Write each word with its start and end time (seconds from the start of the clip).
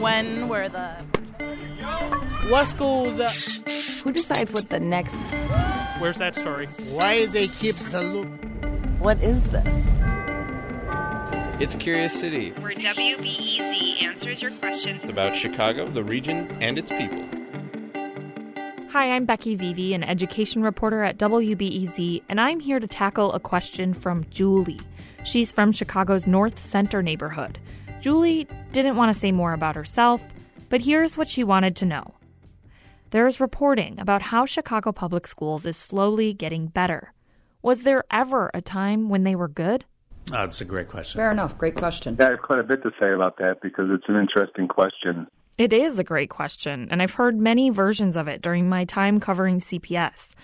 when 0.00 0.48
were 0.48 0.68
the 0.68 0.88
what 2.48 2.66
schools? 2.66 3.20
Uh, 3.20 3.28
Who 4.02 4.12
decides 4.12 4.50
what 4.50 4.70
the 4.70 4.80
next? 4.80 5.14
Where's 6.00 6.18
that 6.18 6.36
story? 6.36 6.66
Why 6.90 7.26
they 7.26 7.48
keep 7.48 7.76
the 7.76 8.02
loop? 8.02 8.28
What 8.98 9.22
is 9.22 9.42
this? 9.50 9.76
It's 11.60 11.74
Curious 11.74 12.18
City. 12.18 12.50
Where 12.52 12.72
WBEZ 12.72 14.02
answers 14.02 14.40
your 14.40 14.52
questions 14.52 15.04
about 15.04 15.36
Chicago, 15.36 15.88
the 15.88 16.02
region, 16.02 16.50
and 16.62 16.78
its 16.78 16.90
people. 16.90 17.22
Hi, 18.88 19.10
I'm 19.10 19.26
Becky 19.26 19.56
Vevea, 19.56 19.94
an 19.94 20.02
education 20.02 20.62
reporter 20.62 21.02
at 21.02 21.18
WBEZ, 21.18 22.22
and 22.28 22.40
I'm 22.40 22.58
here 22.58 22.80
to 22.80 22.86
tackle 22.86 23.32
a 23.34 23.38
question 23.40 23.92
from 23.92 24.24
Julie. 24.30 24.80
She's 25.22 25.52
from 25.52 25.70
Chicago's 25.70 26.26
North 26.26 26.58
Center 26.58 27.02
neighborhood. 27.02 27.58
Julie 28.00 28.46
didn't 28.72 28.96
want 28.96 29.12
to 29.12 29.18
say 29.18 29.30
more 29.30 29.52
about 29.52 29.76
herself, 29.76 30.22
but 30.70 30.80
here's 30.80 31.16
what 31.16 31.28
she 31.28 31.44
wanted 31.44 31.76
to 31.76 31.84
know. 31.86 32.14
There's 33.10 33.40
reporting 33.40 33.98
about 33.98 34.22
how 34.22 34.46
Chicago 34.46 34.92
Public 34.92 35.26
Schools 35.26 35.66
is 35.66 35.76
slowly 35.76 36.32
getting 36.32 36.68
better. 36.68 37.12
Was 37.60 37.82
there 37.82 38.04
ever 38.10 38.50
a 38.54 38.62
time 38.62 39.08
when 39.08 39.24
they 39.24 39.34
were 39.34 39.48
good? 39.48 39.84
Oh, 40.28 40.32
that's 40.32 40.60
a 40.60 40.64
great 40.64 40.88
question. 40.88 41.18
Fair 41.18 41.30
enough. 41.32 41.58
Great 41.58 41.74
question. 41.74 42.16
Yeah, 42.18 42.28
I 42.28 42.30
have 42.30 42.42
quite 42.42 42.60
a 42.60 42.62
bit 42.62 42.82
to 42.84 42.90
say 42.98 43.12
about 43.12 43.36
that 43.38 43.60
because 43.62 43.88
it's 43.90 44.08
an 44.08 44.16
interesting 44.16 44.68
question. 44.68 45.26
It 45.58 45.72
is 45.72 45.98
a 45.98 46.04
great 46.04 46.30
question, 46.30 46.88
and 46.90 47.02
I've 47.02 47.14
heard 47.14 47.38
many 47.38 47.68
versions 47.68 48.16
of 48.16 48.28
it 48.28 48.40
during 48.40 48.68
my 48.68 48.84
time 48.84 49.20
covering 49.20 49.60
CPS. 49.60 50.34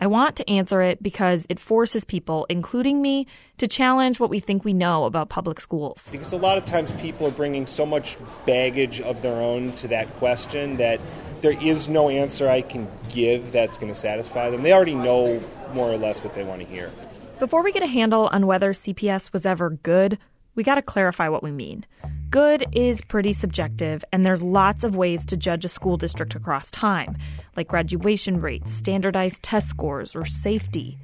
I 0.00 0.06
want 0.06 0.36
to 0.36 0.50
answer 0.50 0.82
it 0.82 1.02
because 1.02 1.46
it 1.48 1.58
forces 1.58 2.04
people, 2.04 2.46
including 2.50 3.00
me, 3.00 3.26
to 3.58 3.66
challenge 3.66 4.20
what 4.20 4.28
we 4.28 4.40
think 4.40 4.64
we 4.64 4.74
know 4.74 5.04
about 5.04 5.30
public 5.30 5.58
schools. 5.60 6.08
Because 6.12 6.32
a 6.32 6.36
lot 6.36 6.58
of 6.58 6.66
times 6.66 6.90
people 6.92 7.26
are 7.26 7.32
bringing 7.32 7.66
so 7.66 7.86
much 7.86 8.18
baggage 8.44 9.00
of 9.00 9.22
their 9.22 9.40
own 9.40 9.72
to 9.76 9.88
that 9.88 10.08
question 10.18 10.76
that 10.76 11.00
there 11.40 11.56
is 11.62 11.88
no 11.88 12.08
answer 12.10 12.48
I 12.48 12.62
can 12.62 12.88
give 13.08 13.52
that's 13.52 13.78
going 13.78 13.92
to 13.92 13.98
satisfy 13.98 14.50
them. 14.50 14.62
They 14.62 14.72
already 14.72 14.94
know 14.94 15.42
more 15.72 15.90
or 15.90 15.96
less 15.96 16.22
what 16.22 16.34
they 16.34 16.44
want 16.44 16.60
to 16.60 16.66
hear. 16.66 16.90
Before 17.38 17.62
we 17.62 17.72
get 17.72 17.82
a 17.82 17.86
handle 17.86 18.28
on 18.32 18.46
whether 18.46 18.72
CPS 18.72 19.32
was 19.32 19.46
ever 19.46 19.70
good, 19.70 20.18
we 20.56 20.64
got 20.64 20.74
to 20.74 20.82
clarify 20.82 21.28
what 21.28 21.42
we 21.42 21.52
mean. 21.52 21.86
Good 22.30 22.66
is 22.72 23.00
pretty 23.02 23.32
subjective, 23.32 24.04
and 24.12 24.26
there's 24.26 24.42
lots 24.42 24.82
of 24.82 24.96
ways 24.96 25.24
to 25.26 25.36
judge 25.36 25.64
a 25.64 25.68
school 25.68 25.96
district 25.96 26.34
across 26.34 26.72
time, 26.72 27.16
like 27.56 27.68
graduation 27.68 28.40
rates, 28.40 28.72
standardized 28.72 29.42
test 29.42 29.68
scores, 29.68 30.16
or 30.16 30.24
safety. 30.24 30.98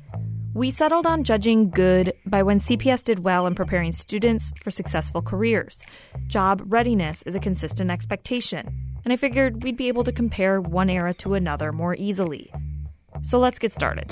We 0.55 0.71
settled 0.71 1.07
on 1.07 1.25
judging 1.25 1.71
good 1.71 2.13
by 2.27 2.43
when 2.43 2.59
CPS 2.59 3.05
did 3.05 3.21
well 3.21 3.47
in 3.47 3.55
preparing 3.55 3.93
students 3.93 4.53
for 4.61 4.71
successful 4.71 5.23
careers. 5.23 5.83
Job 6.27 6.63
readiness 6.67 7.23
is 7.23 7.35
a 7.35 7.41
consistent 7.41 7.91
expectation, 7.91 8.69
and 9.05 9.13
I 9.13 9.17
figured 9.17 9.63
we'd 9.63 9.77
be 9.77 9.89
able 9.89 10.05
to 10.05 10.13
compare 10.13 10.61
one 10.61 10.91
era 10.91 11.15
to 11.15 11.35
another 11.35 11.73
more 11.73 11.95
easily. 11.95 12.51
So 13.23 13.39
let's 13.39 13.59
get 13.59 13.73
started. 13.73 14.11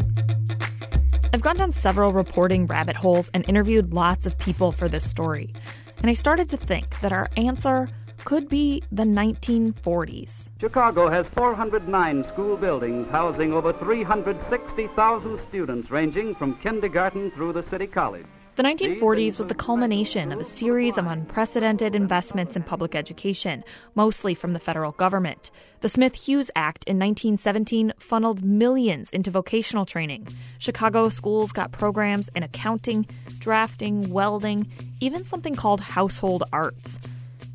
I've 1.32 1.42
gone 1.42 1.56
down 1.56 1.70
several 1.70 2.12
reporting 2.12 2.66
rabbit 2.66 2.96
holes 2.96 3.30
and 3.32 3.48
interviewed 3.48 3.94
lots 3.94 4.26
of 4.26 4.36
people 4.36 4.72
for 4.72 4.88
this 4.88 5.08
story. 5.08 5.52
And 5.98 6.10
I 6.10 6.14
started 6.14 6.50
to 6.50 6.56
think 6.56 6.98
that 7.00 7.12
our 7.12 7.30
answer 7.36 7.88
could 8.24 8.48
be 8.48 8.82
the 8.90 9.04
1940s. 9.04 10.48
Chicago 10.60 11.08
has 11.08 11.26
409 11.36 12.24
school 12.32 12.56
buildings 12.56 13.08
housing 13.10 13.52
over 13.52 13.72
360,000 13.72 15.40
students 15.48 15.88
ranging 15.88 16.34
from 16.34 16.58
kindergarten 16.58 17.30
through 17.30 17.52
the 17.52 17.62
city 17.70 17.86
college. 17.86 18.26
The 18.60 18.66
1940s 18.66 19.38
was 19.38 19.46
the 19.46 19.54
culmination 19.54 20.32
of 20.32 20.38
a 20.38 20.44
series 20.44 20.98
of 20.98 21.06
unprecedented 21.06 21.94
investments 21.94 22.56
in 22.56 22.62
public 22.62 22.94
education, 22.94 23.64
mostly 23.94 24.34
from 24.34 24.52
the 24.52 24.60
federal 24.60 24.92
government. 24.92 25.50
The 25.80 25.88
Smith 25.88 26.14
Hughes 26.14 26.50
Act 26.54 26.84
in 26.84 26.98
1917 26.98 27.94
funneled 27.98 28.44
millions 28.44 29.08
into 29.12 29.30
vocational 29.30 29.86
training. 29.86 30.28
Chicago 30.58 31.08
schools 31.08 31.52
got 31.52 31.72
programs 31.72 32.28
in 32.36 32.42
accounting, 32.42 33.06
drafting, 33.38 34.10
welding, 34.10 34.70
even 35.00 35.24
something 35.24 35.56
called 35.56 35.80
household 35.80 36.44
arts. 36.52 37.00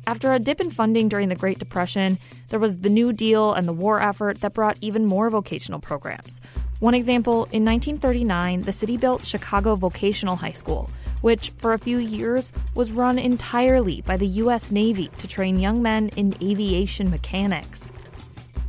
After 0.08 0.32
a 0.32 0.40
dip 0.40 0.60
in 0.60 0.70
funding 0.70 1.08
during 1.08 1.28
the 1.28 1.36
Great 1.36 1.60
Depression, 1.60 2.18
there 2.48 2.58
was 2.58 2.78
the 2.78 2.90
New 2.90 3.12
Deal 3.12 3.52
and 3.52 3.68
the 3.68 3.72
war 3.72 4.00
effort 4.00 4.40
that 4.40 4.54
brought 4.54 4.78
even 4.80 5.06
more 5.06 5.30
vocational 5.30 5.78
programs. 5.78 6.40
One 6.78 6.94
example, 6.94 7.44
in 7.52 7.64
1939, 7.64 8.62
the 8.62 8.72
city 8.72 8.98
built 8.98 9.26
Chicago 9.26 9.76
Vocational 9.76 10.36
High 10.36 10.52
School, 10.52 10.90
which 11.22 11.50
for 11.56 11.72
a 11.72 11.78
few 11.78 11.96
years 11.96 12.52
was 12.74 12.92
run 12.92 13.18
entirely 13.18 14.02
by 14.02 14.18
the 14.18 14.26
U.S. 14.44 14.70
Navy 14.70 15.08
to 15.18 15.26
train 15.26 15.58
young 15.58 15.80
men 15.80 16.10
in 16.16 16.34
aviation 16.42 17.10
mechanics. 17.10 17.90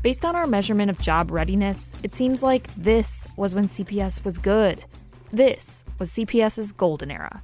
Based 0.02 0.24
on 0.24 0.38
our 0.38 0.48
measurement 0.48 0.90
of 0.90 1.00
job 1.00 1.32
readiness, 1.32 1.92
it 2.02 2.16
seems 2.16 2.42
like 2.42 2.74
this 2.76 3.28
was 3.36 3.54
when 3.54 3.68
CPS 3.68 4.24
was 4.24 4.38
good. 4.38 4.86
This 5.34 5.84
was 6.00 6.12
CPS's 6.12 6.72
golden 6.72 7.12
era. 7.12 7.44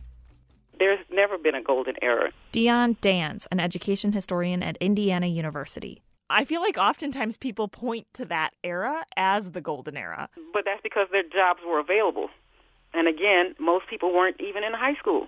There's 0.80 1.04
never 1.12 1.38
been 1.38 1.56
a 1.56 1.62
golden 1.62 1.96
era. 2.02 2.32
Dionne 2.54 2.98
Danns, 3.02 3.48
an 3.52 3.60
education 3.60 4.14
historian 4.14 4.64
at 4.64 4.78
Indiana 4.78 5.28
University. 5.28 6.04
I 6.34 6.46
feel 6.46 6.62
like 6.62 6.80
oftentimes 6.80 7.38
people 7.38 7.68
point 7.68 8.08
to 8.14 8.26
that 8.26 8.56
era 8.64 9.06
as 9.16 9.52
the 9.52 9.62
golden 9.62 9.96
era. 9.96 10.30
But 10.52 10.66
that's 10.66 10.82
because 10.82 11.08
their 11.12 11.22
jobs 11.22 11.60
were 11.66 11.78
available. 11.78 12.30
And 12.96 13.08
again, 13.08 13.54
most 13.60 13.88
people 13.88 14.12
weren't 14.12 14.42
even 14.42 14.64
in 14.64 14.74
high 14.74 14.96
school. 14.96 15.28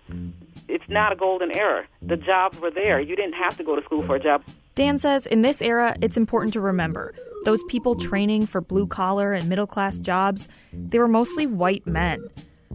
It's 0.68 0.84
not 0.90 1.14
a 1.14 1.16
golden 1.16 1.52
era. 1.52 1.86
The 2.02 2.18
jobs 2.18 2.60
were 2.60 2.72
there. 2.72 3.00
You 3.00 3.16
didn't 3.16 3.36
have 3.36 3.56
to 3.58 3.64
go 3.64 3.76
to 3.76 3.84
school 3.84 4.04
for 4.08 4.16
a 4.16 4.20
job. 4.20 4.44
Danns 4.76 5.02
says 5.02 5.28
in 5.28 5.44
this 5.44 5.62
era, 5.62 5.96
it's 6.02 6.18
important 6.18 6.54
to 6.54 6.60
remember 6.60 7.14
those 7.44 7.62
people 7.70 7.94
training 7.94 8.48
for 8.48 8.60
blue 8.60 8.88
collar 8.88 9.32
and 9.32 9.48
middle 9.48 9.68
class 9.68 10.00
jobs, 10.00 10.48
they 10.74 10.98
were 10.98 11.08
mostly 11.08 11.46
white 11.46 11.86
men. 11.86 12.28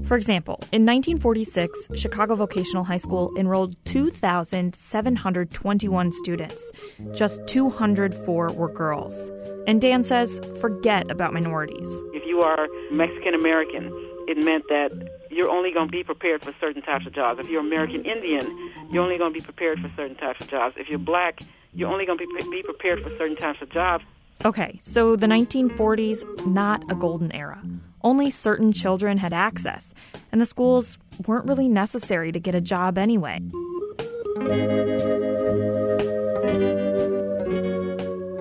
For 0.05 0.16
example, 0.16 0.55
in 0.72 0.87
1946, 0.87 1.88
Chicago 1.94 2.34
Vocational 2.34 2.84
High 2.84 2.97
School 2.97 3.37
enrolled 3.37 3.77
2,721 3.84 6.12
students. 6.12 6.72
Just 7.12 7.47
204 7.47 8.53
were 8.53 8.72
girls. 8.72 9.31
And 9.66 9.81
Danns 9.81 10.06
says, 10.06 10.41
forget 10.60 11.10
about 11.10 11.33
minorities. 11.33 11.89
If 12.12 12.27
you 12.27 12.43
are 12.43 12.69
Mexican 12.91 13.34
American, 13.34 13.91
it 14.27 14.37
meant 14.37 14.65
that 14.69 14.91
you're 15.31 15.49
only 15.49 15.72
going 15.72 15.87
to 15.87 15.93
be 15.93 16.03
prepared 16.03 16.43
for 16.43 16.53
certain 16.60 16.83
types 16.83 17.06
of 17.06 17.12
jobs. 17.12 17.39
If 17.39 17.49
you're 17.49 17.60
American 17.60 18.05
Indian, 18.05 18.72
you're 18.91 19.03
only 19.03 19.16
going 19.16 19.33
to 19.33 19.39
be 19.39 19.44
prepared 19.44 19.81
for 19.81 19.89
certain 19.97 20.16
types 20.16 20.41
of 20.41 20.49
jobs. 20.49 20.77
If 20.77 20.89
you're 20.89 20.99
black, 20.99 21.41
you're 21.72 21.89
only 21.89 22.05
going 22.05 22.19
to 22.19 22.27
be, 22.27 22.43
be 22.50 22.62
prepared 22.62 23.03
for 23.03 23.10
certain 23.16 23.37
types 23.37 23.62
of 23.62 23.71
jobs. 23.71 24.05
Okay, 24.44 24.78
so 24.83 25.16
the 25.16 25.27
1940s, 25.27 26.47
not 26.47 26.83
a 26.91 26.94
golden 26.94 27.33
era. 27.33 27.62
Only 28.03 28.31
certain 28.31 28.72
children 28.72 29.19
had 29.19 29.33
access, 29.33 29.93
and 30.33 30.41
the 30.41 30.47
schools 30.47 30.99
weren't 31.27 31.47
really 31.47 31.69
necessary 31.69 32.33
to 32.33 32.41
get 32.41 32.55
a 32.55 32.61
job 32.61 32.97
anyway. 32.97 33.41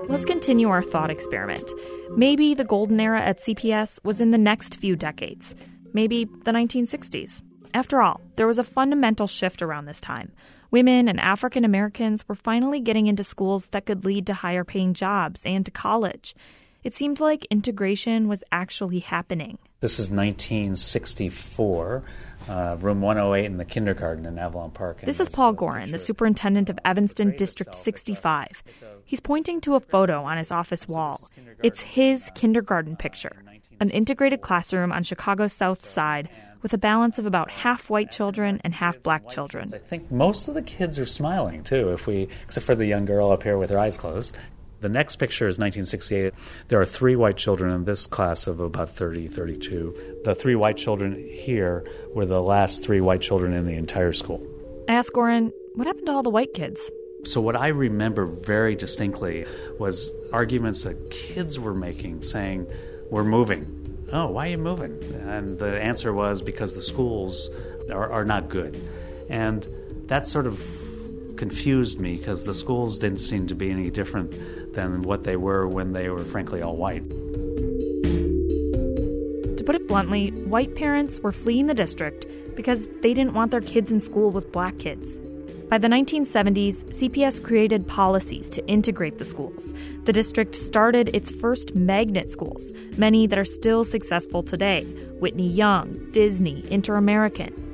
Let's 0.07 0.25
continue 0.25 0.69
our 0.69 0.83
thought 0.83 1.09
experiment. 1.09 1.71
Maybe 2.15 2.53
the 2.53 2.63
golden 2.63 2.99
era 2.99 3.21
at 3.21 3.39
CPS 3.39 3.99
was 4.03 4.21
in 4.21 4.31
the 4.31 4.37
next 4.37 4.75
few 4.75 4.95
decades, 4.95 5.55
maybe 5.93 6.25
the 6.25 6.51
1960s. 6.51 7.41
After 7.73 8.01
all, 8.01 8.19
there 8.35 8.47
was 8.47 8.57
a 8.57 8.63
fundamental 8.63 9.27
shift 9.27 9.61
around 9.61 9.85
this 9.85 10.01
time. 10.01 10.31
Women 10.71 11.07
and 11.07 11.19
African 11.19 11.63
Americans 11.65 12.27
were 12.27 12.35
finally 12.35 12.79
getting 12.79 13.07
into 13.07 13.23
schools 13.23 13.69
that 13.69 13.85
could 13.85 14.05
lead 14.05 14.25
to 14.27 14.33
higher 14.33 14.63
paying 14.63 14.93
jobs 14.93 15.45
and 15.45 15.65
to 15.65 15.71
college. 15.71 16.35
It 16.81 16.95
seemed 16.95 17.19
like 17.19 17.45
integration 17.45 18.29
was 18.29 18.43
actually 18.53 18.99
happening. 18.99 19.57
This 19.81 19.99
is 19.99 20.09
1964, 20.09 22.03
uh, 22.47 22.77
room 22.79 23.01
108 23.01 23.45
in 23.45 23.57
the 23.57 23.65
kindergarten 23.65 24.25
in 24.25 24.39
Avalon 24.39 24.71
Park. 24.71 25.01
This 25.01 25.19
is 25.19 25.27
Paul 25.27 25.51
Goren, 25.53 25.91
the 25.91 25.99
superintendent 25.99 26.69
of 26.69 26.77
uh, 26.77 26.81
Evanston 26.85 27.35
District 27.35 27.75
65. 27.75 28.63
He's 29.03 29.19
pointing 29.19 29.59
to 29.61 29.75
a 29.75 29.81
photo 29.81 30.23
on 30.23 30.37
his 30.37 30.51
office 30.51 30.87
wall. 30.87 31.29
It's 31.61 31.81
his 31.81 32.29
uh, 32.29 32.31
kindergarten 32.35 32.93
uh, 32.93 32.97
picture, 32.97 33.43
an 33.81 33.89
integrated 33.89 34.39
classroom 34.39 34.93
on 34.93 35.03
Chicago's 35.03 35.53
south 35.53 35.85
side 35.85 36.29
with 36.61 36.73
a 36.73 36.77
balance 36.77 37.19
of 37.19 37.25
about 37.25 37.51
half 37.51 37.89
white 37.89 38.11
children 38.11 38.61
and 38.63 38.73
half 38.73 39.01
black 39.03 39.29
children. 39.29 39.69
I 39.73 39.77
think 39.79 40.11
most 40.11 40.47
of 40.47 40.53
the 40.53 40.61
kids 40.61 40.97
are 40.97 41.05
smiling 41.05 41.63
too, 41.63 41.91
if 41.91 42.07
we 42.07 42.29
except 42.43 42.65
for 42.65 42.75
the 42.75 42.85
young 42.85 43.05
girl 43.05 43.31
up 43.31 43.43
here 43.43 43.57
with 43.57 43.69
her 43.69 43.79
eyes 43.79 43.97
closed. 43.97 44.37
The 44.81 44.89
next 44.89 45.17
picture 45.17 45.47
is 45.47 45.57
1968. 45.57 46.33
There 46.67 46.79
are 46.79 46.85
three 46.85 47.15
white 47.15 47.37
children 47.37 47.73
in 47.73 47.83
this 47.83 48.05
class 48.05 48.47
of 48.47 48.59
about 48.59 48.95
30, 48.95 49.27
32. 49.27 50.21
The 50.23 50.33
three 50.33 50.55
white 50.55 50.77
children 50.77 51.15
here 51.15 51.85
were 52.13 52.25
the 52.25 52.41
last 52.41 52.83
three 52.83 53.01
white 53.01 53.21
children 53.21 53.53
in 53.53 53.65
the 53.65 53.75
entire 53.75 54.13
school. 54.13 54.45
I 54.87 54.93
asked 54.93 55.13
Goren, 55.13 55.51
what 55.75 55.87
happened 55.87 56.05
to 56.07 56.11
all 56.13 56.23
the 56.23 56.29
white 56.29 56.53
kids? 56.53 56.89
So, 57.25 57.41
what 57.41 57.57
I 57.57 57.67
remember 57.67 58.25
very 58.25 58.75
distinctly 58.75 59.45
was 59.77 60.11
arguments 60.31 60.83
that 60.83 61.11
kids 61.11 61.59
were 61.59 61.73
making 61.73 62.21
saying, 62.21 62.71
We're 63.11 63.25
moving 63.25 63.79
oh, 64.11 64.27
why 64.27 64.47
are 64.47 64.51
you 64.51 64.57
moving? 64.57 64.97
And 65.27 65.57
the 65.57 65.81
answer 65.81 66.13
was 66.13 66.41
because 66.41 66.75
the 66.75 66.81
schools 66.81 67.49
are, 67.91 68.11
are 68.11 68.25
not 68.25 68.49
good. 68.49 68.81
And 69.29 69.67
that 70.07 70.25
sort 70.25 70.47
of 70.47 70.57
confused 71.37 71.99
me 71.99 72.17
because 72.17 72.43
the 72.43 72.53
schools 72.53 72.97
didn't 72.97 73.19
seem 73.19 73.47
to 73.47 73.55
be 73.55 73.71
any 73.71 73.89
different 73.89 74.33
than 74.73 75.01
what 75.01 75.23
they 75.23 75.35
were 75.35 75.67
when 75.67 75.93
they 75.93 76.09
were, 76.09 76.23
frankly, 76.23 76.61
all 76.61 76.75
white. 76.75 77.07
To 79.57 79.63
put 79.65 79.75
it 79.75 79.87
bluntly, 79.87 80.29
white 80.29 80.75
parents 80.75 81.19
were 81.19 81.31
fleeing 81.31 81.67
the 81.67 81.73
district 81.73 82.25
because 82.55 82.89
they 83.01 83.13
didn't 83.13 83.33
want 83.33 83.51
their 83.51 83.61
kids 83.61 83.91
in 83.91 84.01
school 84.01 84.31
with 84.31 84.51
black 84.51 84.77
kids. 84.79 85.19
By 85.69 85.77
the 85.77 85.87
1970s, 85.87 86.83
CPS 86.85 87.43
created 87.43 87.87
policies 87.87 88.49
to 88.49 88.65
integrate 88.65 89.19
the 89.19 89.25
schools. 89.25 89.71
The 90.05 90.13
district 90.13 90.55
started 90.55 91.11
its 91.13 91.29
first 91.29 91.75
magnet 91.75 92.31
schools, 92.31 92.71
many 92.97 93.27
that 93.27 93.37
are 93.37 93.45
still 93.45 93.83
successful 93.83 94.41
today 94.41 94.85
Whitney 95.19 95.47
Young, 95.47 96.09
Disney, 96.11 96.65
Inter 96.71 96.95
American. 96.95 97.68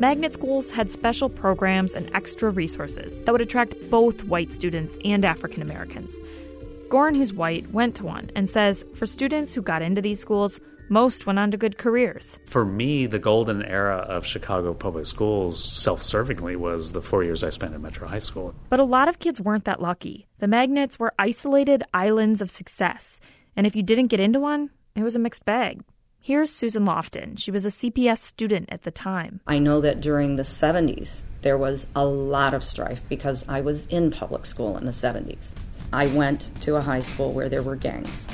Magnet 0.00 0.32
schools 0.32 0.70
had 0.70 0.92
special 0.92 1.28
programs 1.28 1.92
and 1.92 2.08
extra 2.14 2.50
resources 2.50 3.18
that 3.20 3.32
would 3.32 3.40
attract 3.40 3.74
both 3.90 4.22
white 4.24 4.52
students 4.52 4.96
and 5.04 5.24
African 5.24 5.60
Americans. 5.60 6.16
Goren, 6.88 7.16
who's 7.16 7.32
white, 7.32 7.68
went 7.72 7.96
to 7.96 8.04
one 8.04 8.30
and 8.36 8.48
says 8.48 8.84
for 8.94 9.06
students 9.06 9.54
who 9.54 9.60
got 9.60 9.82
into 9.82 10.00
these 10.00 10.20
schools, 10.20 10.60
most 10.88 11.26
went 11.26 11.40
on 11.40 11.50
to 11.50 11.56
good 11.56 11.78
careers. 11.78 12.38
For 12.46 12.64
me, 12.64 13.06
the 13.06 13.18
golden 13.18 13.64
era 13.64 13.96
of 13.96 14.24
Chicago 14.24 14.72
public 14.72 15.04
schools, 15.04 15.62
self 15.62 16.00
servingly, 16.00 16.54
was 16.54 16.92
the 16.92 17.02
four 17.02 17.24
years 17.24 17.42
I 17.42 17.50
spent 17.50 17.74
at 17.74 17.80
Metro 17.80 18.06
High 18.06 18.20
School. 18.20 18.54
But 18.70 18.80
a 18.80 18.84
lot 18.84 19.08
of 19.08 19.18
kids 19.18 19.40
weren't 19.40 19.64
that 19.64 19.82
lucky. 19.82 20.28
The 20.38 20.46
magnets 20.46 21.00
were 21.00 21.12
isolated 21.18 21.82
islands 21.92 22.40
of 22.40 22.50
success. 22.50 23.18
And 23.56 23.66
if 23.66 23.74
you 23.74 23.82
didn't 23.82 24.06
get 24.06 24.20
into 24.20 24.38
one, 24.38 24.70
it 24.94 25.02
was 25.02 25.16
a 25.16 25.18
mixed 25.18 25.44
bag. 25.44 25.82
Here's 26.28 26.52
Susan 26.52 26.84
Lofton. 26.84 27.38
She 27.38 27.50
was 27.50 27.64
a 27.64 27.70
CPS 27.70 28.18
student 28.18 28.68
at 28.70 28.82
the 28.82 28.90
time. 28.90 29.40
I 29.46 29.58
know 29.58 29.80
that 29.80 30.02
during 30.02 30.36
the 30.36 30.42
70s, 30.42 31.22
there 31.40 31.56
was 31.56 31.86
a 31.96 32.04
lot 32.04 32.52
of 32.52 32.62
strife 32.62 33.00
because 33.08 33.48
I 33.48 33.62
was 33.62 33.86
in 33.86 34.10
public 34.10 34.44
school 34.44 34.76
in 34.76 34.84
the 34.84 34.92
70s. 34.92 35.52
I 35.90 36.08
went 36.08 36.50
to 36.64 36.76
a 36.76 36.82
high 36.82 37.00
school 37.00 37.32
where 37.32 37.48
there 37.48 37.62
were 37.62 37.76
gangs. 37.76 38.28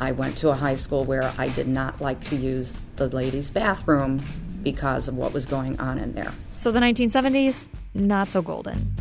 I 0.00 0.10
went 0.10 0.36
to 0.38 0.48
a 0.48 0.54
high 0.54 0.74
school 0.74 1.04
where 1.04 1.32
I 1.38 1.46
did 1.50 1.68
not 1.68 2.00
like 2.00 2.20
to 2.30 2.34
use 2.34 2.80
the 2.96 3.06
ladies' 3.06 3.48
bathroom 3.48 4.24
because 4.64 5.06
of 5.06 5.16
what 5.16 5.32
was 5.32 5.46
going 5.46 5.78
on 5.78 5.98
in 5.98 6.14
there. 6.14 6.32
So 6.56 6.72
the 6.72 6.80
1970s, 6.80 7.66
not 7.94 8.26
so 8.26 8.42
golden. 8.42 8.92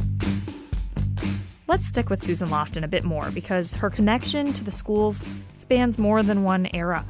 Let's 1.67 1.87
stick 1.87 2.11
with 2.11 2.21
Susan 2.21 2.49
Lofton 2.49 2.83
a 2.83 2.87
bit 2.87 3.05
more 3.05 3.31
because 3.31 3.73
her 3.73 3.89
connection 3.89 4.53
to 4.53 4.63
the 4.63 4.69
schools 4.69 5.23
spans 5.55 5.97
more 5.97 6.21
than 6.21 6.43
one 6.43 6.69
era. 6.75 7.03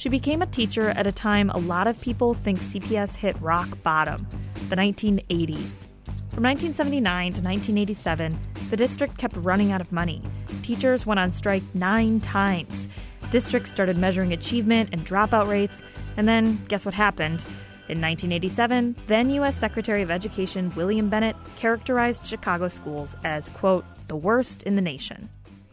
She 0.00 0.08
became 0.08 0.40
a 0.40 0.46
teacher 0.46 0.88
at 0.92 1.06
a 1.06 1.12
time 1.12 1.50
a 1.50 1.58
lot 1.58 1.86
of 1.86 2.00
people 2.00 2.32
think 2.32 2.58
CPS 2.58 3.16
hit 3.16 3.38
rock 3.38 3.68
bottom, 3.82 4.26
the 4.70 4.76
1980s. 4.76 5.84
From 6.32 6.42
1979 6.42 7.34
to 7.34 7.42
1987, 7.42 8.40
the 8.70 8.78
district 8.78 9.18
kept 9.18 9.36
running 9.36 9.72
out 9.72 9.82
of 9.82 9.92
money. 9.92 10.22
Teachers 10.62 11.04
went 11.04 11.20
on 11.20 11.30
strike 11.30 11.62
nine 11.74 12.18
times. 12.18 12.88
Districts 13.30 13.70
started 13.70 13.98
measuring 13.98 14.32
achievement 14.32 14.88
and 14.90 15.04
dropout 15.04 15.48
rates, 15.48 15.82
and 16.16 16.26
then 16.26 16.64
guess 16.68 16.86
what 16.86 16.94
happened? 16.94 17.44
In 17.90 18.00
1987, 18.00 18.96
then 19.06 19.28
U.S. 19.28 19.54
Secretary 19.54 20.00
of 20.00 20.10
Education 20.10 20.72
William 20.76 21.10
Bennett 21.10 21.36
characterized 21.56 22.26
Chicago 22.26 22.68
schools 22.68 23.16
as, 23.22 23.50
quote, 23.50 23.84
the 24.08 24.16
worst 24.16 24.62
in 24.62 24.76
the 24.76 24.82
nation. 24.82 25.28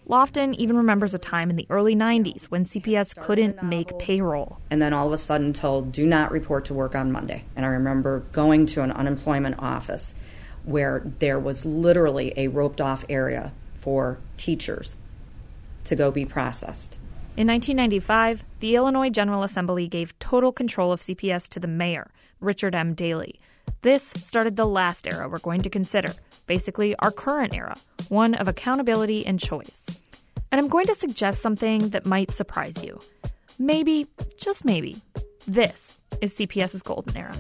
Lofton 0.09 0.54
even 0.56 0.77
remembers 0.77 1.13
a 1.13 1.19
time 1.19 1.50
in 1.50 1.57
the 1.57 1.68
early 1.69 1.95
90s 1.95 2.45
when 2.45 2.63
CPS 2.63 3.15
couldn't 3.19 3.62
make 3.62 3.98
payroll. 4.00 4.57
And 4.71 4.81
then 4.81 4.94
all 4.94 5.07
of 5.07 5.13
a 5.13 5.18
sudden 5.18 5.51
told, 5.51 5.92
do 5.92 6.06
not 6.06 6.31
report 6.31 6.63
to 6.65 6.74
work 6.74 6.95
on 6.95 7.12
Monday. 7.12 7.44
And 7.57 7.65
I 7.65 7.69
remember 7.69 8.21
going 8.31 8.65
to 8.68 8.83
an 8.83 8.92
unemployment 8.92 9.56
office 9.59 10.15
where 10.63 11.04
there 11.19 11.39
was 11.39 11.65
literally 11.65 12.33
a 12.38 12.48
roped 12.48 12.80
off 12.80 13.04
area 13.09 13.51
for 13.80 14.19
teachers 14.38 14.95
to 15.83 15.95
go 15.95 16.10
be 16.10 16.25
processed. 16.25 17.00
In 17.36 17.48
1995, 17.48 18.45
the 18.60 18.75
Illinois 18.75 19.10
General 19.10 19.44
Assembly 19.44 19.88
gave 19.88 20.18
total 20.19 20.51
control 20.51 20.92
of 20.92 21.01
CPS 21.01 21.50
to 21.50 21.60
the 21.60 21.68
mayor, 21.68 22.12
Richard 22.39 22.75
M. 22.75 22.94
Daley. 22.94 23.39
This 23.81 24.13
started 24.21 24.56
the 24.56 24.65
last 24.65 25.06
era 25.06 25.30
we're 25.30 25.39
going 25.39 25.62
to 25.62 25.69
consider, 25.69 26.13
basically 26.45 26.95
our 26.95 27.12
current 27.12 27.53
era, 27.53 27.77
one 28.09 28.33
of 28.36 28.48
accountability 28.48 29.25
and 29.25 29.39
choice. 29.39 29.86
And 30.51 30.59
I'm 30.59 30.68
going 30.68 30.86
to 30.88 30.95
suggest 30.95 31.42
something 31.42 31.89
that 31.89 32.06
might 32.06 32.31
surprise 32.31 32.83
you. 32.83 33.00
Maybe, 33.59 34.07
just 34.38 34.65
maybe, 34.65 34.98
this 35.48 35.98
is 36.21 36.36
CPS's 36.36 36.83
golden 36.83 37.18
era. 37.18 37.36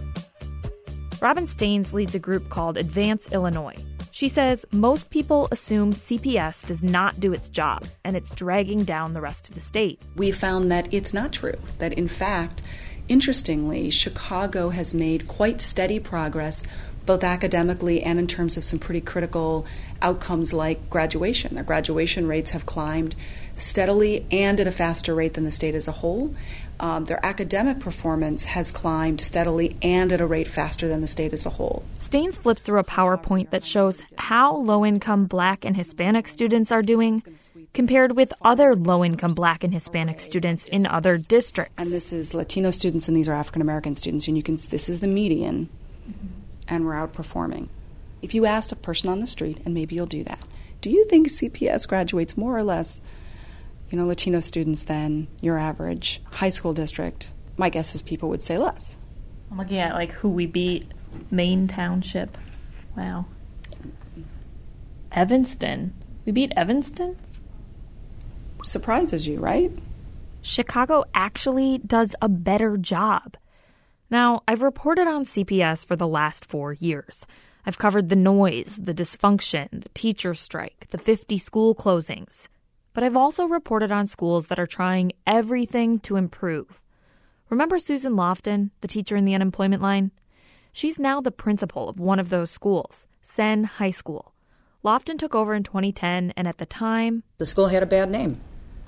Robin 1.21 1.47
Steans 1.47 1.93
leads 1.93 2.13
a 2.15 2.19
group 2.19 2.49
called 2.49 2.77
Advance 2.77 3.31
Illinois. 3.31 3.75
She 4.11 4.29
says 4.29 4.65
most 4.71 5.09
people 5.11 5.47
assume 5.51 5.93
CPS 5.93 6.65
does 6.65 6.81
not 6.81 7.19
do 7.19 7.33
its 7.33 7.49
job 7.49 7.85
and 8.03 8.15
it's 8.15 8.33
dragging 8.33 8.83
down 8.83 9.13
the 9.13 9.21
rest 9.21 9.47
of 9.47 9.55
the 9.55 9.61
state. 9.61 10.01
We 10.15 10.31
found 10.31 10.71
that 10.71 10.91
it's 10.91 11.13
not 11.13 11.31
true, 11.31 11.53
that 11.77 11.93
in 11.93 12.07
fact, 12.07 12.63
interestingly, 13.07 13.89
Chicago 13.89 14.69
has 14.69 14.93
made 14.93 15.27
quite 15.27 15.61
steady 15.61 15.99
progress 15.99 16.63
both 17.07 17.23
academically 17.23 18.03
and 18.03 18.19
in 18.19 18.27
terms 18.27 18.57
of 18.57 18.63
some 18.63 18.77
pretty 18.77 19.01
critical 19.01 19.65
outcomes 20.01 20.53
like 20.53 20.89
graduation. 20.89 21.55
Their 21.55 21.63
graduation 21.63 22.27
rates 22.27 22.51
have 22.51 22.65
climbed 22.67 23.15
steadily 23.55 24.25
and 24.29 24.59
at 24.59 24.67
a 24.67 24.71
faster 24.71 25.15
rate 25.15 25.33
than 25.33 25.43
the 25.43 25.51
state 25.51 25.73
as 25.73 25.87
a 25.87 25.93
whole. 25.93 26.35
Um, 26.79 27.05
their 27.05 27.25
academic 27.25 27.79
performance 27.79 28.43
has 28.43 28.71
climbed 28.71 29.19
steadily 29.19 29.75
and 29.81 30.13
at 30.13 30.21
a 30.21 30.27
rate 30.27 30.47
faster 30.47 30.87
than 30.87 31.01
the 31.01 31.07
state 31.07 31.33
as 31.33 31.45
a 31.45 31.49
whole. 31.49 31.83
Steans 32.01 32.37
flips 32.37 32.61
through 32.61 32.79
a 32.79 32.83
PowerPoint 32.83 33.49
that 33.49 33.63
shows 33.63 33.99
how 34.17 34.55
low 34.55 34.85
income 34.85 35.25
black 35.25 35.65
and 35.65 35.75
Hispanic 35.75 36.27
students 36.27 36.71
are 36.71 36.83
doing 36.83 37.23
compared 37.77 38.15
with 38.15 38.33
other 38.41 38.75
low 38.75 39.05
income 39.05 39.35
black 39.35 39.63
and 39.63 39.71
Hispanic 39.71 40.19
students 40.19 40.65
in 40.65 40.87
other 40.87 41.15
districts. 41.15 41.75
And 41.77 41.91
this 41.91 42.11
is 42.11 42.33
Latino 42.33 42.71
students 42.71 43.07
and 43.07 43.15
these 43.15 43.29
are 43.29 43.33
African 43.33 43.61
American 43.61 43.95
students, 43.95 44.27
and 44.27 44.35
you 44.35 44.41
can 44.41 44.55
this 44.55 44.89
is 44.89 44.99
the 44.99 45.05
median 45.05 45.69
mm-hmm. 46.09 46.27
and 46.67 46.87
we're 46.87 46.93
outperforming. 46.93 47.69
If 48.23 48.33
you 48.33 48.47
asked 48.47 48.71
a 48.71 48.75
person 48.75 49.11
on 49.11 49.19
the 49.19 49.27
street, 49.27 49.59
and 49.63 49.75
maybe 49.75 49.95
you'll 49.95 50.07
do 50.07 50.23
that, 50.23 50.39
do 50.81 50.89
you 50.89 51.05
think 51.05 51.27
CPS 51.27 51.87
graduates 51.87 52.35
more 52.35 52.57
or 52.57 52.63
less, 52.63 53.03
you 53.91 53.97
know, 53.99 54.07
Latino 54.07 54.39
students 54.39 54.85
than 54.85 55.27
your 55.39 55.59
average 55.59 56.19
high 56.31 56.49
school 56.49 56.73
district? 56.73 57.31
My 57.57 57.69
guess 57.69 57.93
is 57.93 58.01
people 58.01 58.29
would 58.29 58.41
say 58.41 58.57
less. 58.57 58.97
I'm 59.51 59.59
looking 59.59 59.77
at 59.77 59.93
like 59.93 60.13
who 60.13 60.29
we 60.29 60.47
beat. 60.47 60.91
Maine 61.29 61.67
Township. 61.67 62.39
Wow. 62.97 63.27
Evanston. 65.11 65.93
We 66.25 66.31
beat 66.31 66.53
Evanston? 66.57 67.17
Surprises 68.63 69.27
you, 69.27 69.39
right? 69.39 69.71
Chicago 70.41 71.03
actually 71.13 71.77
does 71.79 72.15
a 72.21 72.29
better 72.29 72.77
job. 72.77 73.37
Now, 74.09 74.41
I've 74.47 74.61
reported 74.61 75.07
on 75.07 75.25
CPS 75.25 75.85
for 75.85 75.95
the 75.95 76.07
last 76.07 76.45
four 76.45 76.73
years. 76.73 77.25
I've 77.65 77.77
covered 77.77 78.07
the 78.07 78.15
noise, 78.15 78.79
the 78.81 78.93
dysfunction, 78.93 79.83
the 79.83 79.89
teacher 79.89 80.33
strike, 80.33 80.87
the 80.89 80.97
50 80.97 81.37
school 81.37 81.75
closings. 81.75 82.47
But 82.93 83.03
I've 83.03 83.17
also 83.17 83.45
reported 83.45 83.91
on 83.91 84.07
schools 84.07 84.47
that 84.47 84.59
are 84.59 84.65
trying 84.65 85.11
everything 85.25 85.99
to 85.99 86.15
improve. 86.15 86.81
Remember 87.49 87.77
Susan 87.77 88.13
Lofton, 88.13 88.71
the 88.81 88.87
teacher 88.87 89.17
in 89.17 89.25
the 89.25 89.35
unemployment 89.35 89.81
line? 89.81 90.11
She's 90.71 90.97
now 90.97 91.19
the 91.19 91.31
principal 91.31 91.89
of 91.89 91.99
one 91.99 92.19
of 92.19 92.29
those 92.29 92.51
schools, 92.51 93.05
Senn 93.21 93.65
High 93.65 93.91
School. 93.91 94.33
Lofton 94.87 95.19
took 95.19 95.35
over 95.35 95.53
in 95.53 95.63
2010, 95.63 96.31
and 96.37 96.47
at 96.47 96.59
the 96.59 96.65
time, 96.65 97.23
the 97.39 97.45
school 97.45 97.67
had 97.67 97.83
a 97.83 97.85
bad 97.85 98.09
name. 98.09 98.39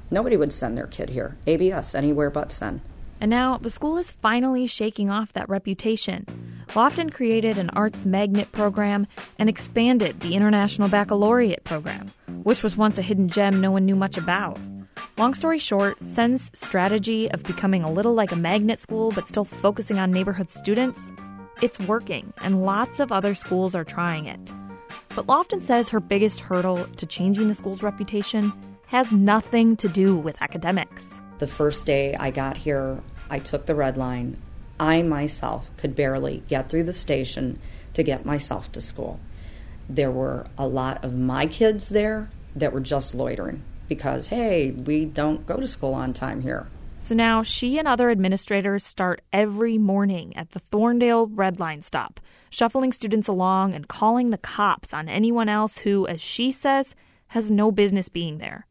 Nobody 0.09 0.37
would 0.37 0.53
send 0.53 0.77
their 0.77 0.87
kid 0.87 1.09
here. 1.09 1.37
ABS, 1.45 1.93
anywhere 1.93 2.29
but 2.29 2.53
Senn. 2.53 2.79
And 3.19 3.29
now 3.29 3.57
the 3.57 3.69
school 3.69 3.97
is 3.97 4.09
finally 4.09 4.65
shaking 4.65 5.09
off 5.09 5.33
that 5.33 5.49
reputation. 5.49 6.25
Lofton 6.69 7.13
created 7.13 7.57
an 7.57 7.69
arts 7.71 8.05
magnet 8.05 8.49
program 8.53 9.07
and 9.37 9.49
expanded 9.49 10.21
the 10.21 10.35
International 10.35 10.87
Baccalaureate 10.87 11.65
program, 11.65 12.07
which 12.43 12.63
was 12.63 12.77
once 12.77 12.97
a 12.97 13.01
hidden 13.01 13.27
gem 13.27 13.59
no 13.59 13.69
one 13.69 13.85
knew 13.85 13.97
much 13.97 14.17
about. 14.17 14.57
Long 15.17 15.33
story 15.33 15.59
short, 15.59 15.97
Senn's 16.07 16.49
strategy 16.57 17.29
of 17.31 17.43
becoming 17.43 17.83
a 17.83 17.91
little 17.91 18.13
like 18.13 18.31
a 18.31 18.37
magnet 18.37 18.79
school 18.79 19.11
but 19.11 19.27
still 19.27 19.43
focusing 19.43 19.99
on 19.99 20.11
neighborhood 20.11 20.49
students, 20.49 21.11
it's 21.61 21.77
working, 21.77 22.31
and 22.37 22.63
lots 22.63 23.01
of 23.01 23.11
other 23.11 23.35
schools 23.35 23.75
are 23.75 23.83
trying 23.83 24.27
it. 24.27 24.53
But 25.15 25.27
Lofton 25.27 25.61
says 25.61 25.89
her 25.89 25.99
biggest 25.99 26.39
hurdle 26.41 26.85
to 26.97 27.05
changing 27.05 27.47
the 27.47 27.53
school's 27.53 27.83
reputation 27.83 28.53
has 28.87 29.11
nothing 29.11 29.75
to 29.77 29.87
do 29.87 30.15
with 30.15 30.41
academics. 30.41 31.19
The 31.39 31.47
first 31.47 31.85
day 31.85 32.15
I 32.15 32.31
got 32.31 32.57
here, 32.57 33.01
I 33.29 33.39
took 33.39 33.65
the 33.65 33.75
red 33.75 33.97
line. 33.97 34.41
I 34.79 35.01
myself 35.01 35.69
could 35.77 35.95
barely 35.95 36.43
get 36.47 36.69
through 36.69 36.83
the 36.83 36.93
station 36.93 37.59
to 37.93 38.03
get 38.03 38.25
myself 38.25 38.71
to 38.71 38.81
school. 38.81 39.19
There 39.89 40.11
were 40.11 40.47
a 40.57 40.67
lot 40.67 41.03
of 41.03 41.15
my 41.15 41.47
kids 41.47 41.89
there 41.89 42.29
that 42.55 42.73
were 42.73 42.79
just 42.79 43.13
loitering 43.13 43.63
because, 43.87 44.27
hey, 44.27 44.71
we 44.71 45.05
don't 45.05 45.45
go 45.45 45.57
to 45.57 45.67
school 45.67 45.93
on 45.93 46.13
time 46.13 46.41
here. 46.41 46.67
So 46.99 47.15
now 47.15 47.43
she 47.43 47.79
and 47.79 47.87
other 47.87 48.09
administrators 48.09 48.83
start 48.83 49.21
every 49.31 49.77
morning 49.77 50.35
at 50.35 50.51
the 50.51 50.59
Thorndale 50.59 51.29
Red 51.31 51.59
Line 51.59 51.81
stop, 51.81 52.19
shuffling 52.49 52.91
students 52.91 53.27
along 53.27 53.73
and 53.73 53.87
calling 53.87 54.29
the 54.29 54.37
cops 54.37 54.93
on 54.93 55.07
anyone 55.07 55.49
else 55.49 55.79
who, 55.79 56.05
as 56.07 56.21
she 56.21 56.51
says, 56.51 56.93
has 57.27 57.49
no 57.49 57.71
business 57.71 58.09
being 58.09 58.37
there. 58.37 58.67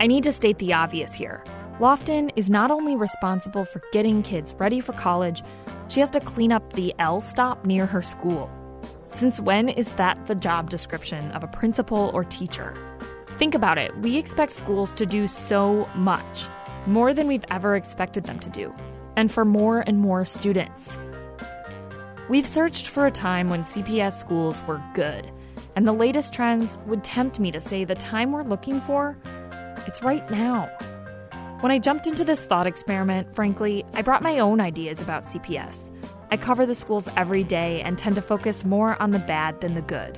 I 0.00 0.06
need 0.06 0.24
to 0.24 0.32
state 0.32 0.58
the 0.58 0.72
obvious 0.72 1.14
here. 1.14 1.44
Lofton 1.78 2.30
is 2.36 2.50
not 2.50 2.70
only 2.70 2.96
responsible 2.96 3.64
for 3.64 3.80
getting 3.92 4.22
kids 4.22 4.54
ready 4.58 4.80
for 4.80 4.92
college, 4.92 5.42
she 5.88 6.00
has 6.00 6.10
to 6.10 6.20
clean 6.20 6.52
up 6.52 6.72
the 6.72 6.94
L 6.98 7.20
stop 7.20 7.64
near 7.64 7.86
her 7.86 8.02
school. 8.02 8.50
Since 9.08 9.40
when 9.40 9.68
is 9.68 9.92
that 9.92 10.26
the 10.26 10.34
job 10.34 10.70
description 10.70 11.30
of 11.32 11.44
a 11.44 11.48
principal 11.48 12.10
or 12.12 12.24
teacher? 12.24 12.76
Think 13.38 13.54
about 13.54 13.78
it. 13.78 13.96
We 13.98 14.16
expect 14.16 14.52
schools 14.52 14.92
to 14.92 15.04
do 15.04 15.26
so 15.26 15.88
much, 15.96 16.48
more 16.86 17.12
than 17.12 17.26
we've 17.26 17.44
ever 17.50 17.74
expected 17.74 18.24
them 18.24 18.38
to 18.38 18.50
do, 18.50 18.72
and 19.16 19.30
for 19.30 19.44
more 19.44 19.80
and 19.80 19.98
more 19.98 20.24
students. 20.24 20.96
We've 22.28 22.46
searched 22.46 22.86
for 22.86 23.06
a 23.06 23.10
time 23.10 23.48
when 23.48 23.62
CPS 23.62 24.12
schools 24.12 24.62
were 24.68 24.82
good, 24.94 25.30
and 25.74 25.86
the 25.86 25.92
latest 25.92 26.32
trends 26.32 26.78
would 26.86 27.02
tempt 27.02 27.40
me 27.40 27.50
to 27.50 27.60
say 27.60 27.84
the 27.84 27.96
time 27.96 28.30
we're 28.30 28.44
looking 28.44 28.80
for, 28.80 29.18
it's 29.86 30.02
right 30.02 30.28
now. 30.30 30.66
When 31.60 31.72
I 31.72 31.78
jumped 31.78 32.06
into 32.06 32.24
this 32.24 32.44
thought 32.44 32.66
experiment, 32.66 33.34
frankly, 33.34 33.84
I 33.94 34.02
brought 34.02 34.22
my 34.22 34.38
own 34.38 34.60
ideas 34.60 35.00
about 35.00 35.24
CPS. 35.24 35.90
I 36.30 36.36
cover 36.36 36.66
the 36.66 36.74
schools 36.74 37.08
every 37.16 37.42
day 37.42 37.80
and 37.82 37.98
tend 37.98 38.14
to 38.14 38.22
focus 38.22 38.64
more 38.64 39.00
on 39.02 39.10
the 39.10 39.18
bad 39.18 39.60
than 39.60 39.74
the 39.74 39.82
good. 39.82 40.16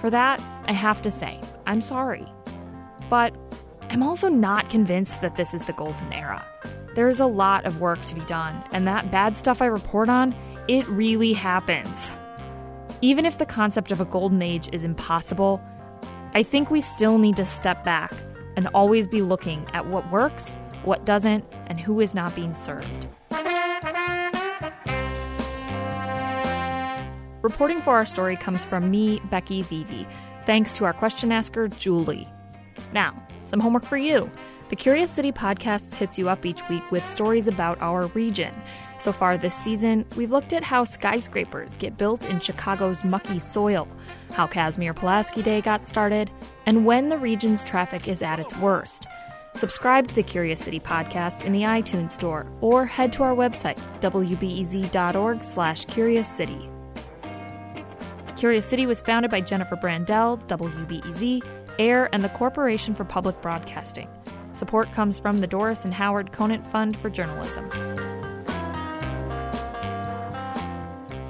For 0.00 0.10
that, 0.10 0.40
I 0.66 0.72
have 0.72 1.00
to 1.02 1.10
say, 1.10 1.40
I'm 1.66 1.80
sorry. 1.80 2.26
But 3.10 3.34
I'm 3.90 4.02
also 4.02 4.28
not 4.28 4.70
convinced 4.70 5.20
that 5.20 5.36
this 5.36 5.52
is 5.52 5.64
the 5.64 5.74
golden 5.74 6.10
era. 6.12 6.46
There 6.94 7.08
is 7.08 7.20
a 7.20 7.26
lot 7.26 7.66
of 7.66 7.80
work 7.80 8.00
to 8.02 8.14
be 8.14 8.22
done, 8.22 8.64
and 8.72 8.88
that 8.88 9.10
bad 9.10 9.36
stuff 9.36 9.60
I 9.60 9.66
report 9.66 10.08
on, 10.08 10.34
it 10.68 10.88
really 10.88 11.34
happens. 11.34 12.10
Even 13.02 13.26
if 13.26 13.36
the 13.36 13.46
concept 13.46 13.90
of 13.90 14.00
a 14.00 14.06
golden 14.06 14.40
age 14.40 14.70
is 14.72 14.84
impossible, 14.84 15.62
I 16.32 16.42
think 16.42 16.70
we 16.70 16.80
still 16.80 17.18
need 17.18 17.36
to 17.36 17.44
step 17.44 17.84
back 17.84 18.14
and 18.56 18.66
always 18.68 19.06
be 19.06 19.20
looking 19.20 19.66
at 19.74 19.86
what 19.86 20.10
works 20.10 20.56
what 20.84 21.04
doesn't, 21.04 21.44
and 21.66 21.78
who 21.78 22.00
is 22.00 22.14
not 22.14 22.34
being 22.34 22.54
served. 22.54 23.06
Reporting 27.42 27.80
for 27.82 27.94
our 27.94 28.06
story 28.06 28.36
comes 28.36 28.64
from 28.64 28.90
me, 28.90 29.20
Becky 29.30 29.62
Vevea, 29.64 30.06
thanks 30.46 30.76
to 30.76 30.84
our 30.84 30.92
question 30.92 31.32
asker, 31.32 31.68
Julie. 31.68 32.28
Now, 32.92 33.14
some 33.44 33.60
homework 33.60 33.84
for 33.84 33.96
you. 33.96 34.30
The 34.68 34.76
Curious 34.76 35.10
City 35.10 35.32
podcast 35.32 35.94
hits 35.94 36.16
you 36.16 36.28
up 36.28 36.46
each 36.46 36.62
week 36.68 36.88
with 36.92 37.08
stories 37.08 37.48
about 37.48 37.80
our 37.80 38.06
region. 38.08 38.54
So 39.00 39.12
far 39.12 39.36
this 39.36 39.56
season, 39.56 40.06
we've 40.14 40.30
looked 40.30 40.52
at 40.52 40.62
how 40.62 40.84
skyscrapers 40.84 41.74
get 41.76 41.96
built 41.96 42.26
in 42.26 42.38
Chicago's 42.38 43.02
mucky 43.02 43.40
soil, 43.40 43.88
how 44.32 44.46
Casimir 44.46 44.94
Pulaski 44.94 45.42
Day 45.42 45.60
got 45.60 45.86
started, 45.86 46.30
and 46.66 46.86
when 46.86 47.08
the 47.08 47.18
region's 47.18 47.64
traffic 47.64 48.06
is 48.06 48.22
at 48.22 48.38
its 48.38 48.56
worst. 48.58 49.08
Subscribe 49.56 50.06
to 50.06 50.14
the 50.14 50.22
Curious 50.22 50.60
City 50.60 50.78
podcast 50.78 51.44
in 51.44 51.50
the 51.50 51.62
iTunes 51.62 52.12
Store 52.12 52.46
or 52.60 52.86
head 52.86 53.12
to 53.14 53.24
our 53.24 53.34
website, 53.34 53.78
wbez.org 54.00 55.42
slash 55.42 55.84
Curious 55.86 56.28
City. 56.28 56.70
Curious 58.36 58.64
City 58.64 58.86
was 58.86 59.00
founded 59.00 59.30
by 59.30 59.40
Jennifer 59.40 59.76
Brandel, 59.76 60.40
WBEZ, 60.46 61.42
AIR, 61.80 62.08
and 62.12 62.22
the 62.22 62.28
Corporation 62.28 62.94
for 62.94 63.04
Public 63.04 63.40
Broadcasting. 63.40 64.08
Support 64.52 64.92
comes 64.92 65.18
from 65.18 65.40
the 65.40 65.46
Doris 65.46 65.84
and 65.84 65.94
Howard 65.94 66.32
Conant 66.32 66.66
Fund 66.66 66.96
for 66.96 67.08
Journalism. 67.08 67.70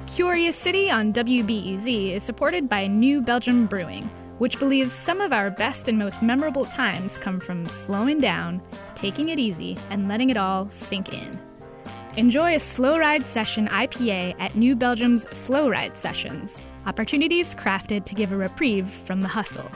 Curious 0.07 0.57
City 0.57 0.91
on 0.91 1.13
WBEZ 1.13 2.15
is 2.15 2.23
supported 2.23 2.67
by 2.67 2.87
New 2.87 3.21
Belgium 3.21 3.65
Brewing 3.65 4.09
which 4.41 4.57
believes 4.57 4.91
some 4.91 5.21
of 5.21 5.31
our 5.31 5.51
best 5.51 5.87
and 5.87 5.99
most 5.99 6.19
memorable 6.23 6.65
times 6.65 7.19
come 7.19 7.39
from 7.39 7.69
slowing 7.69 8.19
down, 8.19 8.59
taking 8.95 9.29
it 9.29 9.37
easy, 9.37 9.77
and 9.91 10.07
letting 10.07 10.31
it 10.31 10.35
all 10.35 10.67
sink 10.67 11.13
in. 11.13 11.39
Enjoy 12.17 12.55
a 12.55 12.59
slow 12.59 12.97
ride 12.97 13.27
session 13.27 13.67
IPA 13.67 14.33
at 14.39 14.55
New 14.55 14.75
Belgium's 14.75 15.27
Slow 15.31 15.69
Ride 15.69 15.95
Sessions, 15.95 16.59
opportunities 16.87 17.53
crafted 17.53 18.03
to 18.05 18.15
give 18.15 18.31
a 18.31 18.35
reprieve 18.35 18.89
from 18.89 19.21
the 19.21 19.27
hustle. 19.27 19.69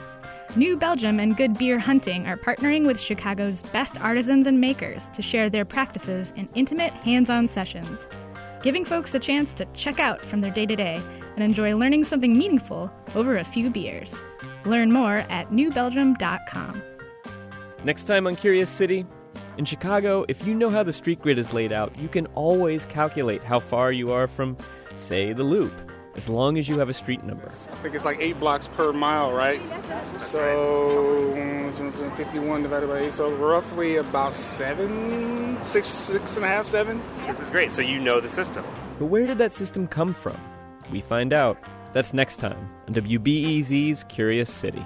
New 0.57 0.77
Belgium 0.77 1.19
and 1.19 1.35
Good 1.35 1.57
Beer 1.57 1.77
Hunting 1.77 2.27
are 2.27 2.37
partnering 2.37 2.87
with 2.87 2.97
Chicago's 2.97 3.61
best 3.73 3.99
artisans 3.99 4.47
and 4.47 4.61
makers 4.61 5.09
to 5.09 5.21
share 5.21 5.49
their 5.49 5.65
practices 5.65 6.31
in 6.37 6.47
intimate, 6.55 6.93
hands 6.93 7.29
on 7.29 7.49
sessions, 7.49 8.07
giving 8.63 8.85
folks 8.85 9.13
a 9.13 9.19
chance 9.19 9.53
to 9.55 9.65
check 9.73 9.99
out 9.99 10.25
from 10.25 10.39
their 10.39 10.51
day 10.51 10.65
to 10.65 10.77
day 10.77 11.01
and 11.35 11.43
enjoy 11.43 11.75
learning 11.75 12.05
something 12.05 12.37
meaningful 12.37 12.89
over 13.15 13.37
a 13.37 13.43
few 13.43 13.69
beers. 13.69 14.25
Learn 14.63 14.93
more 14.93 15.25
at 15.29 15.51
newbelgium.com. 15.51 16.81
Next 17.83 18.05
time 18.05 18.25
on 18.25 18.37
Curious 18.37 18.69
City, 18.69 19.05
in 19.57 19.65
Chicago, 19.65 20.23
if 20.29 20.47
you 20.47 20.55
know 20.55 20.69
how 20.69 20.83
the 20.83 20.93
street 20.93 21.21
grid 21.21 21.37
is 21.37 21.51
laid 21.51 21.73
out, 21.73 21.97
you 21.97 22.07
can 22.07 22.27
always 22.27 22.85
calculate 22.85 23.43
how 23.43 23.59
far 23.59 23.91
you 23.91 24.13
are 24.13 24.25
from, 24.27 24.55
say, 24.95 25.33
the 25.33 25.43
loop, 25.43 25.73
as 26.15 26.29
long 26.29 26.57
as 26.57 26.67
you 26.67 26.79
have 26.79 26.89
a 26.89 26.93
street 26.93 27.23
number. 27.23 27.47
I 27.47 27.75
think 27.77 27.95
it's 27.95 28.05
like 28.05 28.19
eight 28.19 28.39
blocks 28.39 28.67
per 28.67 28.93
mile, 28.93 29.33
right? 29.33 29.61
So, 30.19 31.33
51 32.15 32.63
divided 32.63 32.87
by 32.87 32.99
eight, 32.99 33.13
so 33.13 33.31
roughly 33.31 33.97
about 33.97 34.33
seven, 34.33 35.61
six, 35.61 35.87
six 35.87 36.35
and 36.37 36.45
a 36.45 36.47
half, 36.47 36.65
seven. 36.65 37.01
This 37.27 37.39
is 37.39 37.49
great, 37.49 37.71
so 37.71 37.81
you 37.81 37.99
know 37.99 38.21
the 38.21 38.29
system. 38.29 38.63
But 38.97 39.05
where 39.05 39.27
did 39.27 39.37
that 39.39 39.53
system 39.53 39.87
come 39.87 40.13
from? 40.13 40.37
We 40.91 41.01
find 41.01 41.33
out 41.33 41.57
that's 41.93 42.13
next 42.13 42.37
time 42.37 42.69
on 42.87 42.93
WBEZ's 42.93 44.05
Curious 44.05 44.51
City. 44.51 44.85